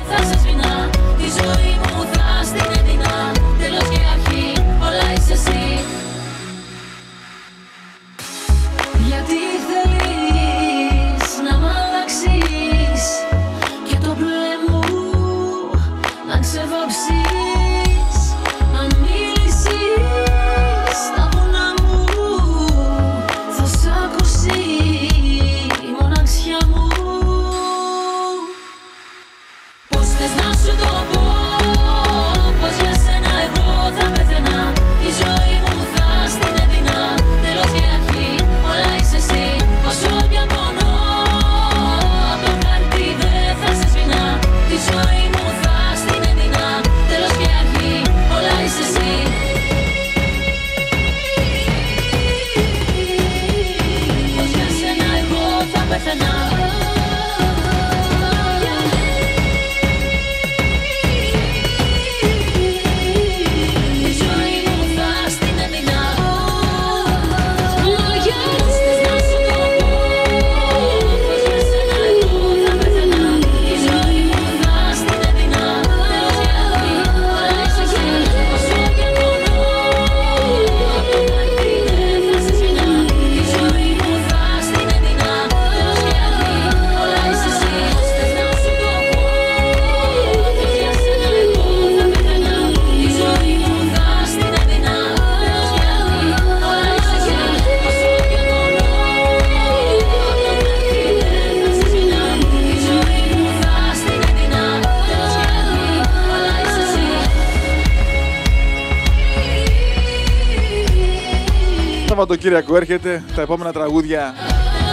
[112.29, 114.35] Σαββατοκύριακο έρχεται, τα επόμενα τραγούδια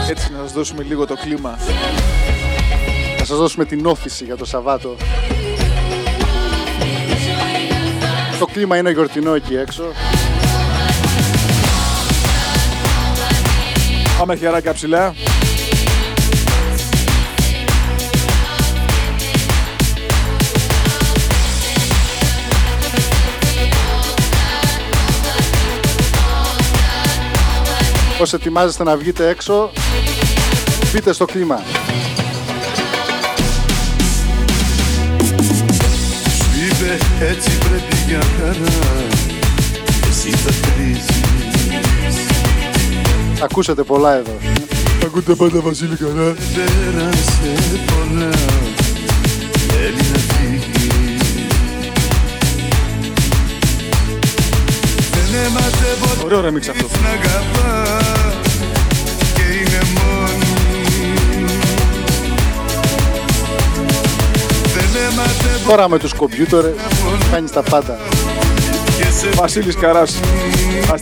[0.10, 1.58] έτσι να σας δώσουμε λίγο το κλίμα.
[3.18, 4.96] Θα σας δώσουμε την όθηση για το Σαββάτο.
[8.40, 9.84] Το κλίμα είναι γιορτινό εκεί έξω.
[14.18, 15.14] Πάμε χεράκια ψηλά.
[28.22, 29.72] Όσοι ετοιμάζεστε να βγείτε έξω,
[30.93, 31.61] μπείτε στο κλίμα.
[36.38, 38.74] Σου είπε έτσι πρέπει για χαρά
[40.09, 41.05] Εσύ θα τρίζεις
[43.43, 44.38] Ακούσατε πολλά εδώ.
[45.05, 46.36] Ακούτε πάντα Βασίλη Καρά.
[46.53, 47.53] Πέρασε
[47.86, 48.30] πολλά
[49.68, 50.89] Θέλει να φύγει
[55.11, 56.88] Δεν έμαθε ποτέ Ωραίο ρεμίξ αυτό.
[65.68, 66.66] Τώρα με τους κομπιούτερ
[67.32, 67.98] κάνεις τα πάντα.
[69.36, 70.20] Βασίλης Καράς,
[70.93, 71.02] ας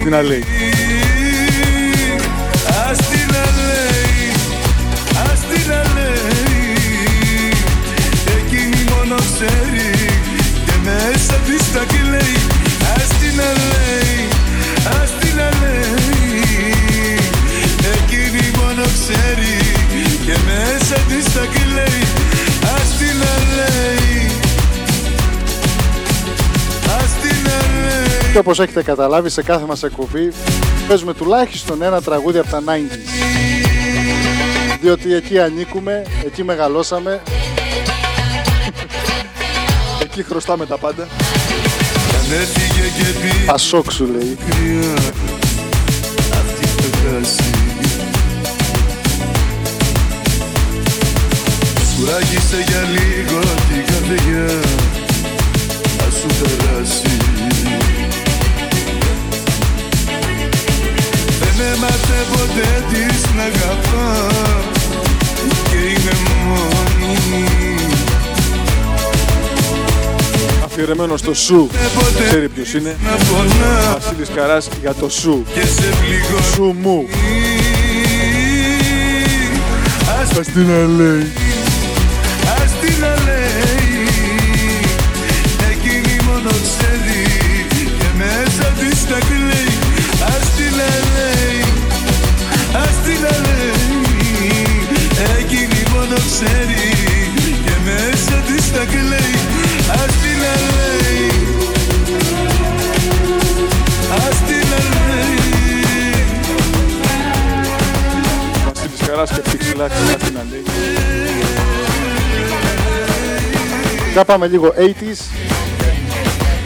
[28.33, 30.31] Και όπως έχετε καταλάβει σε κάθε μας εκπομπή
[30.87, 32.97] παίζουμε τουλάχιστον ένα τραγούδι από τα 90s.
[34.81, 37.21] Διότι εκεί ανήκουμε, εκεί μεγαλώσαμε.
[40.01, 41.03] Εκεί χρωστάμε τα πάντα.
[41.03, 44.37] Αν έφυγε και πει Πασόκ σου λέει.
[44.39, 44.93] μακριά
[46.31, 47.43] Αυτή θα χάσει
[51.95, 54.61] Σου άγγισε για λίγο την καρδιά
[55.97, 57.52] Θα σου περάσει
[61.73, 64.77] έμαθε ποτέ της να αγαπάς
[65.69, 66.13] Και είναι
[66.45, 67.17] μόνη
[70.63, 71.69] Αφιερωμένο στο σου.
[72.27, 72.95] Ξέρει ποιος είναι;
[73.93, 75.45] Βασίλης Καράς για το σου.
[75.53, 77.07] Και σε πληγώ Σου μου.
[80.21, 81.42] Ας Ας την αλέει.
[114.13, 115.19] Για πάμε λίγο 80s.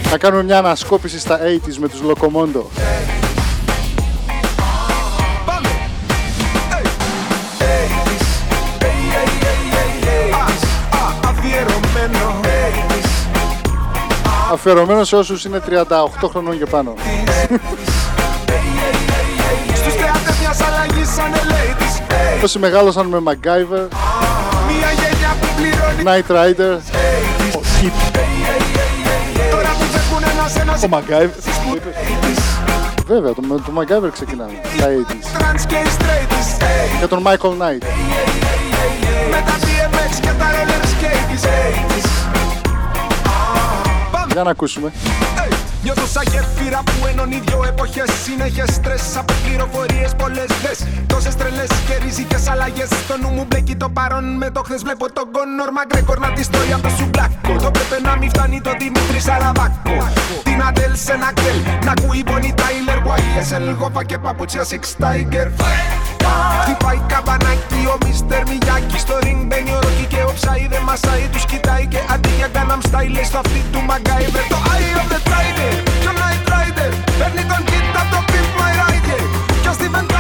[0.03, 2.69] Θα κάνουμε μια ανασκόπηση στα 80s με τους Λοκομόντο.
[11.25, 12.39] Αφιερωμένο.
[14.51, 16.93] Αφιερωμένος σε όσους είναι 38 χρονών και πάνω.
[19.73, 22.01] Στους θεάτες μιας αλλαγής σαν ελέητης.
[22.43, 23.87] Όσοι μεγάλωσαν με MacGyver,
[24.67, 25.35] Μια γενιά
[27.85, 31.29] που πληρώνει Knight Rider, Τώρα που φεύγουν ένας ένας Ο Μαγκάιβ.
[33.07, 35.37] βέβαια το, το MacGyver ξεκινάμε, τα 80s.
[35.37, 36.63] Τρανς και οι straighties
[36.99, 37.83] Και τον Michael Knight.
[39.31, 41.45] Με τα BMX και τα roller skates
[44.31, 44.91] Για να ακούσουμε.
[45.83, 49.17] Νιώθω σαν γέφυρα που ενώνει δυο εποχές Συνέχες στρες.
[49.17, 50.79] Από πληροφορίες πολλές δες.
[51.07, 52.89] Τόσες τρελές και ριζικές αλλαγές.
[53.03, 54.25] Στο νου μου μπλέκει το παρόν.
[54.37, 57.53] Με το χθες Βλέπω τον Κόνορ Μαγκρέκορ να τη στρώει από το σουμπλάκο.
[57.63, 59.97] Το πρέπει να μην φτάνει το Δημήτρη Σαραβάκο.
[60.43, 62.99] Την Αντέλ σε ένα κτέλ Να ακούει Bonnie Tyler.
[63.17, 65.47] YSL Γόφα και παπούτσια Six Tiger
[66.61, 71.25] Χτυπάει καμπανάκι ο Μίστερ Μιγιάκης Στο ring μπαίνει ο Ρόκι και ο Ψάι δεν μασάει
[71.33, 75.07] Τους κοιτάει και αντί για Gangnam Style λέει στο αυτή του Μαγκάιβερ Το Eye of
[75.13, 79.21] the Tiger και ο Night Rider Παίρνει τον κοίτα το Pimp My Rider.
[79.61, 80.16] Και ο Steven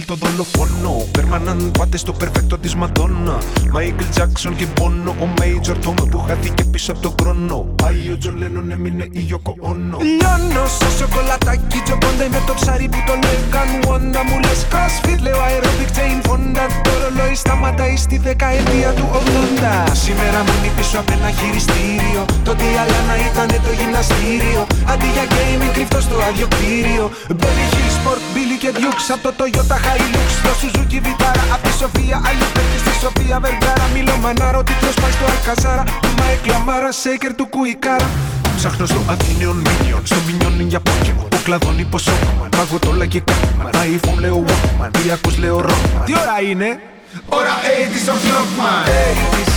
[0.00, 1.06] στυλ το δολοφόνο.
[1.18, 3.38] Permanent πάτε στο περφέκτο της Μαντόνα.
[3.74, 8.18] Michael Jackson και Bono Ο Major Tom που χάθηκε πίσω από τον χρόνο Πάει ο
[8.18, 13.14] Τζον Lennon έμεινε η Yoko Ono Λιώνω στο σοκολατάκι Τζομπόντε με το ψάρι που το
[13.24, 19.06] λέγαν Wanda μου λες crossfit Λέω aerobic chain Fonda Το ρολόι σταματάει στη δεκαετία του
[19.12, 22.22] 80 Σήμερα μείνει πίσω από ένα χειριστήριο.
[22.46, 24.62] Το τι άλλα να ήταν το γυμναστήριο.
[24.92, 27.04] Αντί για gaming κρυφτό στο άδειο κτίριο.
[27.40, 31.42] Belly Hill Sport, Billy και Dukes Από το Toyota Hilux στο Suzuki Vitara.
[31.54, 33.86] Απ' τη Σοφία Αλλιώς παίρνει στη Σοφία Βεργάρα.
[33.94, 35.84] Μιλώ μανάρο, τίτλος πάει στο Αλκαζάρα.
[36.18, 38.08] Μα εκλαμάρα, shaker του Κουικάρα
[38.56, 43.70] Ψάχνω στο Αθήνιον Minion, στο Minion για Pokemon Που κλαδώνει πως Όκμαν, παγωτόλα και κάκμαν
[43.72, 46.04] iPhone λέω Walkman, τι ακούς λέω Rockman.
[46.04, 46.80] Τι ώρα είναι;
[47.26, 49.52] Ώρα 80's of Lockman 80's,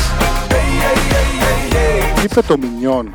[0.51, 2.23] hey, hey, hey, hey, hey.
[2.23, 3.13] Είπε το Μινιόν.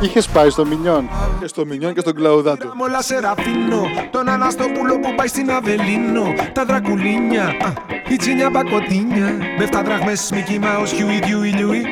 [0.00, 1.08] Είχες πάει στο Μινιόν.
[1.40, 2.72] Και στο Μινιόν και στον Κλαουδάτο.
[2.76, 6.32] Μόλα Σεραφίνο, τον Αναστόπουλο που πάει στην Αβελίνο.
[6.52, 7.72] Τα δρακουλίνια, α,
[8.08, 9.26] η τσίνια μπακοτίνια.
[9.58, 11.86] Με 7 δραχμές Mickey Mouse, Huey, Dewey, Louie.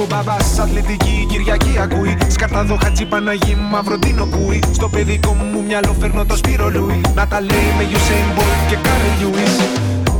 [0.00, 6.24] Ο μπαμπάς αθλητική Κυριακή ακούει Σκαρτάδο χατζή Παναγί μαυροντίνο κούει Στο παιδικό μου μυαλό φέρνω
[6.24, 9.56] το Σπύρο Λούι Να τα λέει με Usain Bolt και Κάρελ Λιούις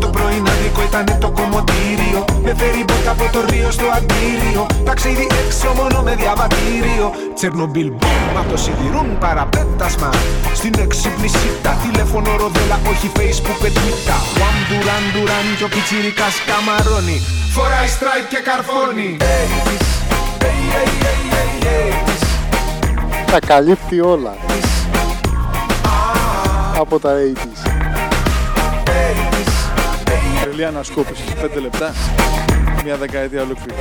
[0.01, 2.21] Το πρωινάδικο ήταν το κομμωτήριο.
[2.43, 4.67] Με φέρει μπότα από το Ρίο στο αντίριο.
[4.85, 7.07] Ταξίδι έξω μόνο με διαβατήριο.
[7.35, 10.11] Τσερνομπίλ μπούμ απ' το σιδηρούν παραπέτασμα.
[10.55, 14.21] Στην εξύπνηση τα τηλέφωνο ροδέλα όχι facebook και twitter.
[14.49, 17.19] One Duran Duran και ο πιτσιρικάς καμαρώνει.
[17.57, 19.17] Φοράει strike και καρφώνει.
[23.31, 24.35] Τα καλύπτει όλα.
[26.79, 27.66] Από τα 80's.
[30.47, 31.23] Τρελή ανασκόπηση.
[31.43, 31.93] 5 λεπτά.
[32.85, 33.75] Μια δεκαετία ολόκληρη.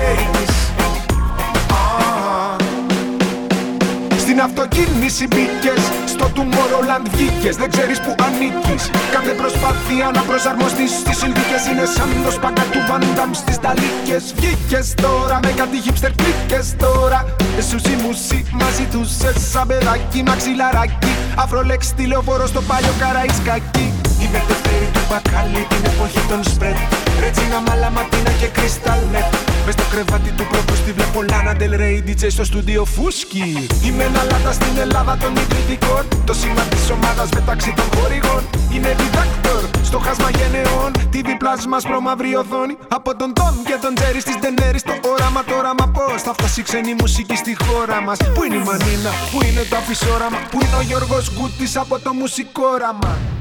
[4.18, 7.56] Στην αυτοκίνηση μπήκες, στο Tomorrowland βγήκες.
[7.56, 8.90] Δεν ξέρεις που ανήκεις.
[9.12, 14.34] Κάθε προσπάθεια να προσαρμοστείς στις συνθήκες είναι σαν το σπάκα του Βαντάμ στις ταλίκες.
[14.36, 17.36] Βγήκες τώρα με κάτι hipster κλίκε τώρα.
[17.70, 21.14] Σουσι μουσι μαζί τους σε σαν παιδάκι, μαξιλαράκι.
[21.36, 23.94] Αφρολέξ τηλεοφόρο στο παλιό καραϊσκάκι.
[24.22, 26.78] Είμαι δεύτερη του μπακάλι την εποχή των σπρετ.
[27.20, 29.30] Ρέτσινα μαλαματίνα και κρυστάλ μετ.
[29.66, 33.68] Μες στο κρεβάτι του πρώτου στη βλέπω Λάνα Del Rey DJ στο στούντιο Φούσκι.
[33.86, 36.04] Είμαι ένα λάτα στην Ελλάδα των ιδρυτικών.
[36.26, 38.44] Το σήμα της ομάδας μεταξύ των χορηγών.
[38.74, 40.92] Είναι διδάκτορ στο χάσμα γενεών.
[41.14, 42.78] TV Plus μας προμαύρη οθόνη.
[42.88, 44.84] Από τον Τόμ και τον Τζέρι στις Ντενέρις.
[44.84, 48.18] Το όραμα, το όραμα πώς θα φτάσει ξένη μουσική στη χώρα μας.
[48.34, 50.38] Πού είναι η Μανίνα, πού είναι το αφισόραμα.
[50.52, 53.35] Πού είναι ο Γιώργος Γκούτης από το μουσικόραμα.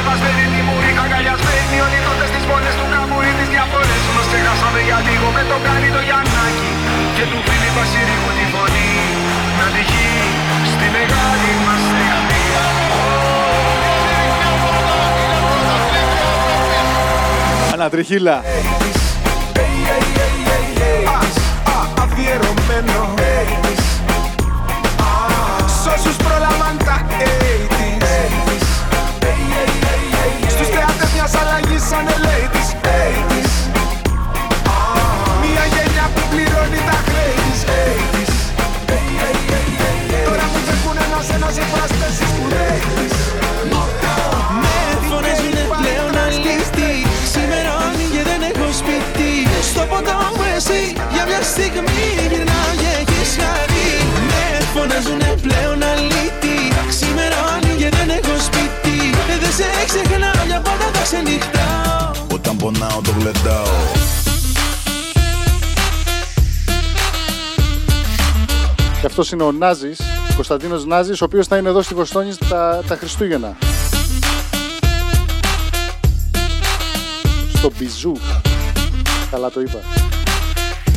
[0.00, 4.26] Κατεβασμένη τιμούρη Αγκαλιασμένοι όλοι τότε στις πόλες του καμπούρι Τις διαφορές μας.
[4.30, 6.70] Ξεχάσαμε για λίγο Με τον Κάρι το Γιαννάκη
[7.16, 8.90] Και του φίλη Βασιλικού τη φωνή.
[9.58, 10.12] Να τυχεί
[10.72, 12.64] στη μεγάλη μας θεατρία
[17.74, 18.36] Ανατριχίλα.
[31.92, 33.52] Αλλαγής σαν ladies
[35.42, 37.38] Μια γενιά που πληρώνει τα χρέη
[38.12, 38.32] της
[40.26, 42.80] Τώρα που φεύγουν ένας-ένας οι φράστες οι σπουδαίοι
[44.62, 44.76] Με
[45.08, 49.32] φωνάζουνε πλέον αλήθεια Ξημερώνει και δεν έχω σπίτι.
[49.70, 50.82] Στο ποτό μου εσύ
[51.14, 53.92] για μια στιγμή γυρνάω και έχεις χαρεί
[54.30, 54.42] Με
[54.74, 58.96] φωνάζουνε πλέον αλήθεια Ξημερώνει και δεν έχω σπίτι.
[59.32, 60.09] Ε, Δεν σε ξεχνάω μια πάντα θα
[61.10, 63.78] ξενυχτάω Όταν πονάω το γλεντάω
[69.00, 70.00] Και αυτός είναι ο Νάζης,
[70.34, 73.56] Κωνσταντίνος Νάζης, ο οποίος θα είναι εδώ στη Βοστόνη τα, τα Χριστούγεννα.
[77.54, 78.16] Στο Μπιζού.
[79.30, 80.09] Καλά το είπα.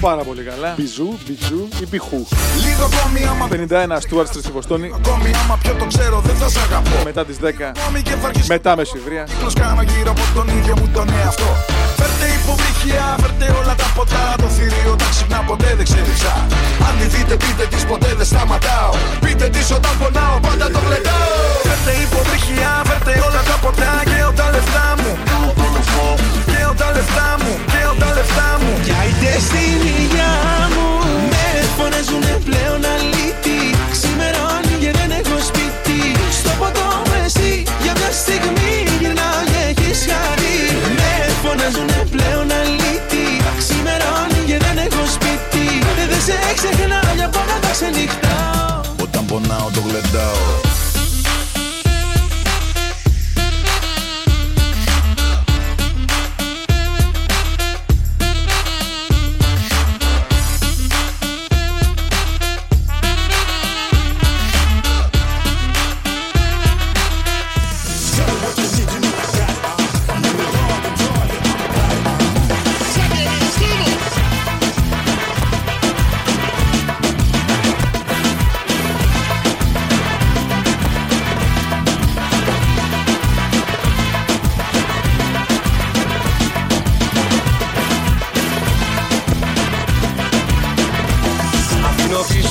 [0.03, 0.73] Πάρα πολύ καλά.
[0.77, 2.25] Μπιζού, Μπιζού ή Μπιχού.
[2.65, 4.91] Λίγο ακόμη άμα 51 Stuart Street στη Βοστόνη.
[4.95, 7.73] Ακόμη άμα πιο το ξέρω δεν θα σ' αγαπώ Μετά τις 10.
[7.75, 9.23] Ακόμη και θα αρχίσω Μετά μεσημβρία.
[9.23, 14.25] Κύκλος κάνω γύρω από τον ίδιο μου τον εαυτό Φέρτε υποβρύχια, φέρτε όλα τα ποτά.
[14.41, 16.35] Το θηρίο τα ξυπνά ποτέ δεν ξεριζά
[16.87, 18.93] Αν τη δείτε πείτε της ποτέ δεν σταματάω.
[19.23, 21.35] Πείτε της όταν πονάω πάντα το γλεντάω.
[21.65, 23.91] Φέρτε υποβρύχια, φέρτε όλα τα ποτά.
[24.09, 25.11] Και τα λεφτά μου
[26.51, 28.71] Και τα λεφτά μου Και τα λεφτά μου.
[28.85, 30.33] Κι άιτε στην υγειά
[30.73, 30.87] μου
[31.33, 31.45] Με
[31.77, 33.59] φωνάζουνε πλέον αλήτη.
[33.93, 35.99] Ξημερώνει και δεν έχω σπίτι.
[36.39, 37.51] Στο ποτό μου εσύ
[37.83, 38.92] για μια στιγμή
[46.23, 46.33] σε
[47.15, 48.81] για πάντα τα ξενυχτάω.
[49.01, 50.72] Όταν πονάω το γλεντάω.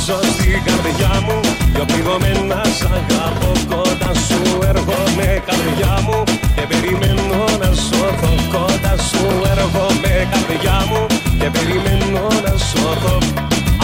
[0.05, 1.40] Πίσω στην καρδιά μου
[1.72, 4.40] Δυο πληγωμένα σ' αγαπώ κοντά σου.
[4.70, 6.18] Έρχομαι καρδιά μου
[6.57, 11.00] Και περιμένω να σώθω κοντά σου έρχομαι καρδιά μου
[11.40, 13.16] Και περιμένω να σώθω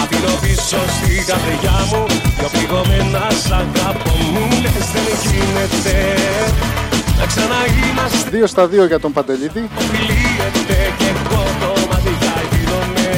[0.00, 2.02] Αφήνω πίσω στην καρδιά μου
[2.36, 4.12] Δυο πληγωμένα σ' αγαπώ.
[4.32, 5.96] Μου λες δεν γίνεται
[7.18, 8.30] Να ξαναείμαστε.
[8.30, 9.62] Δύο στα δύο για τον Παντελίδη.
[9.90, 13.08] Φιλίεται και εγώ το μάτια γίνομαι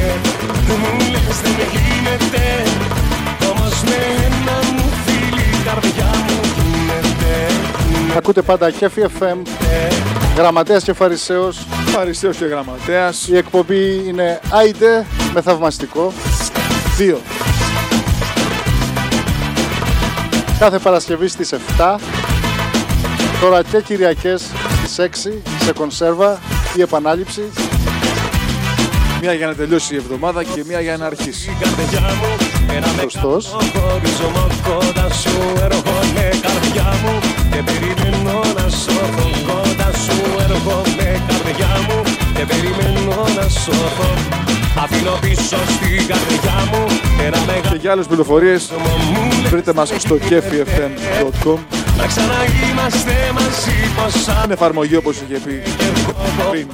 [0.81, 2.50] Μου λες δεν γίνεται
[8.21, 9.37] Ακούτε πάντα Κέφι FM.
[10.37, 11.67] Γραμματέας και Φαρισαίος.
[11.87, 13.29] Φαρισαίος και Γραμματέας.
[13.29, 16.13] Η εκπομπή είναι Άιντε με θαυμαστικό.
[16.97, 17.21] Δύο.
[20.59, 21.99] Κάθε Παρασκευή στις 7.
[23.41, 24.43] Τώρα και Κυριακές
[24.85, 26.39] στις 6 σε κονσέρβα
[26.77, 27.43] ή επανάληψη.
[29.21, 31.57] Μία για να τελειώσει η εβδομάδα και μία για να αρχίσει.
[33.01, 33.47] Σωστός.
[33.49, 37.15] Χωρίζομαι κοντά σου έρχομαι καρδιά μου
[37.51, 42.03] Και περιμένω να σώθω κοντά σου έρχομαι καρδιά μου
[42.35, 44.09] Και περιμένω να σώθω
[44.83, 46.85] Αφήνω πίσω στην καρδιά μου
[47.27, 48.71] ένα μεγάλο Και για άλλες πληροφορίες
[49.51, 51.59] βρείτε μας στο kefifm.com
[51.97, 55.63] Να ξαναείμαστε μαζί πως Είναι εφαρμογή όπως είχε πει
[56.51, 56.67] πριν.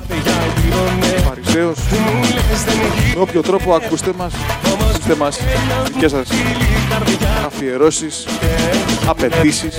[1.17, 1.79] ο Φαρισαίος.
[3.15, 4.33] Με όποιο τρόπο ακούστε μας
[5.09, 5.39] Ακούστε μας
[5.93, 6.29] δικές σας
[7.47, 8.27] αφιερώσεις
[9.07, 9.79] Απαιτήσεις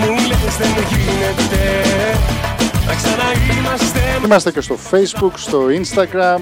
[0.00, 1.84] Μου λες δεν γίνεται
[2.86, 6.40] Να ξαναείμαστε Είμαστε και στο Facebook, στο Instagram.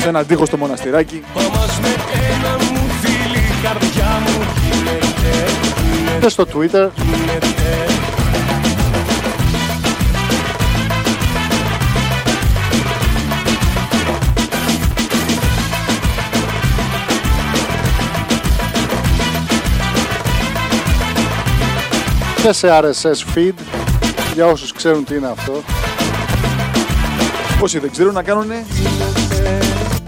[0.00, 6.28] Σε έναν τείχο στο μοναστηράκι Όμως με ένα μου φίλη η καρδιά μου γίνεται Και
[6.28, 7.55] στο Twitter.
[22.46, 23.54] Και σε RSS feed
[24.34, 25.62] για όσους ξέρουν τι είναι αυτό.
[27.60, 28.50] Όσοι δεν ξέρουν να κάνουν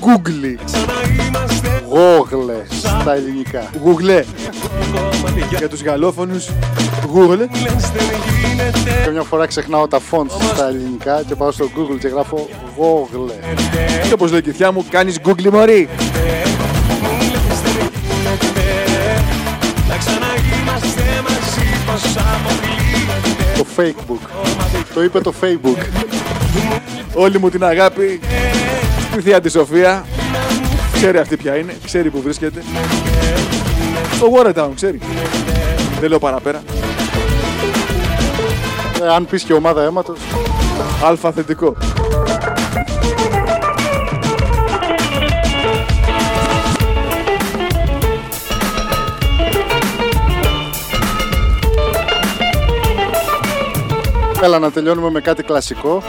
[0.00, 0.54] Google
[1.88, 3.70] Γόγλε στα ελληνικά.
[3.84, 4.24] Google
[5.58, 6.48] Για τους γαλλόφωνους
[7.14, 7.38] Google
[9.04, 13.34] Και μια φορά ξεχνάω τα fonts στα ελληνικά και πάω στο Google και γράφω Γόγλε.
[14.06, 15.88] Και όπως λέει η κυθιά μου κάνεις Google μωρή
[23.78, 24.28] Facebook.
[24.94, 25.76] Το είπε το Facebook.
[27.14, 28.20] Όλη μου την αγάπη
[29.12, 30.04] Στη θεία της Σοφία
[30.92, 32.62] Ξέρει αυτή ποια είναι, ξέρει που βρίσκεται
[34.14, 34.98] Στο Watertown, ξέρει
[36.00, 36.62] Δεν λέω παραπέρα
[39.02, 40.18] Ε, αν πεις και ομάδα αίματος.
[41.04, 41.76] Αλφα θετικό
[54.42, 56.02] Έλα να τελειώνουμε με κάτι κλασικό.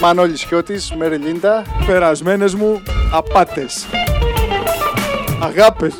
[0.00, 1.64] Μανώλης Χιώτης, Μέρι Λίντα.
[1.86, 3.86] Περασμένες μου απάτες
[5.40, 5.94] Αγάπες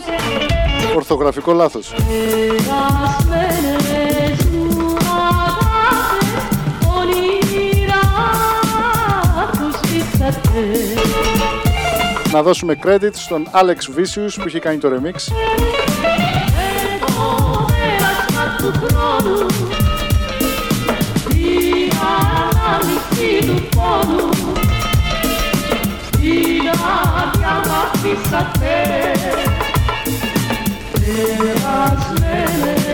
[0.97, 1.95] Ορθογραφικό λάθος.
[2.67, 3.59] Περασμένες
[4.53, 6.47] μου αγάπες,
[6.99, 8.05] όνειρα
[9.53, 10.61] που σβήσατε.
[12.33, 15.15] Να δώσουμε credit στον Alex Vicious που είχε κάνει το remix.
[23.17, 24.29] Ανάμειξη του πόνου,
[26.07, 28.77] στην άδεια μ' αφήσατε.
[30.93, 32.86] Περασμένες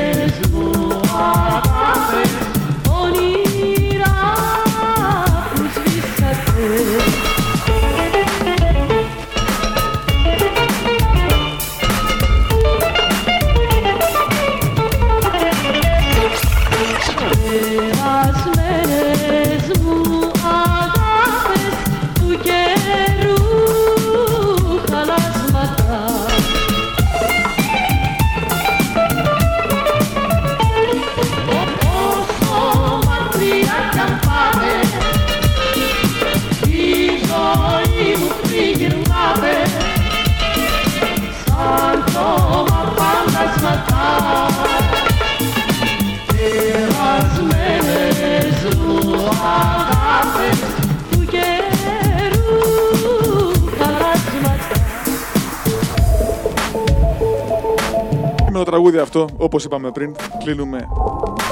[58.72, 60.14] τραγούδι αυτό, όπως είπαμε πριν,
[60.44, 60.88] κλείνουμε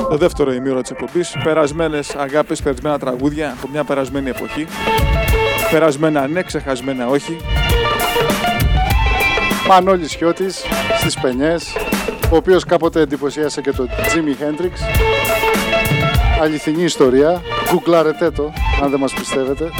[0.09, 1.37] Το δεύτερο ημίωρο της εκπομπής.
[1.45, 4.67] Περασμένες αγάπες, περασμένα τραγούδια από μια περασμένη εποχή.
[5.71, 7.37] Περασμένα ναι, ξεχασμένα όχι.
[9.69, 10.65] Μανώλης Χιώτης
[10.99, 11.77] στις Πενιές,
[12.33, 14.73] ο οποίος κάποτε εντυπωσίασε και τον Jimi Hendrix.
[16.43, 17.43] Αληθινή ιστορία.
[17.71, 18.53] Γκουγκλάρετε το,
[18.83, 19.71] αν δεν μας πιστεύετε.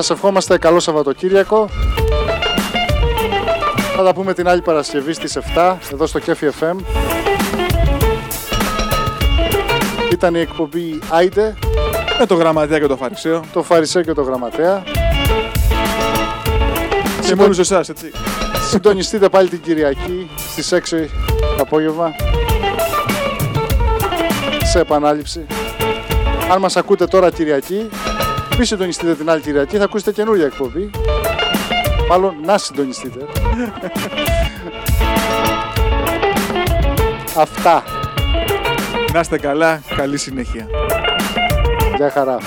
[0.00, 1.68] Θα σε ευχόμαστε καλό Σαββατοκύριακο.
[3.96, 6.76] Θα τα πούμε την άλλη Παρασκευή στις 7 εδώ στο Κέφι FM.
[10.12, 11.54] Ήταν η εκπομπή Άιντε.
[12.18, 13.44] Με το γραμματέα και το φαρισαίο.
[13.52, 14.82] Το φαρισαίο και το γραμματέα.
[17.26, 18.10] Και μόνος εσάς, έτσι.
[18.70, 21.08] Συντονιστείτε πάλι την Κυριακή στις 6
[21.56, 22.12] το απόγευμα.
[24.64, 25.46] Σε επανάληψη.
[26.50, 27.88] Αν μας ακούτε τώρα Κυριακή,
[28.58, 30.90] μη συντονιστείτε την άλλη Κυριακή, θα ακούσετε καινούργια εκπομπή.
[32.08, 33.18] Μάλλον να συντονιστείτε.
[37.36, 37.82] Αυτά.
[39.12, 40.66] Να είστε καλά, καλή συνέχεια.
[41.96, 42.38] Γεια χαρά.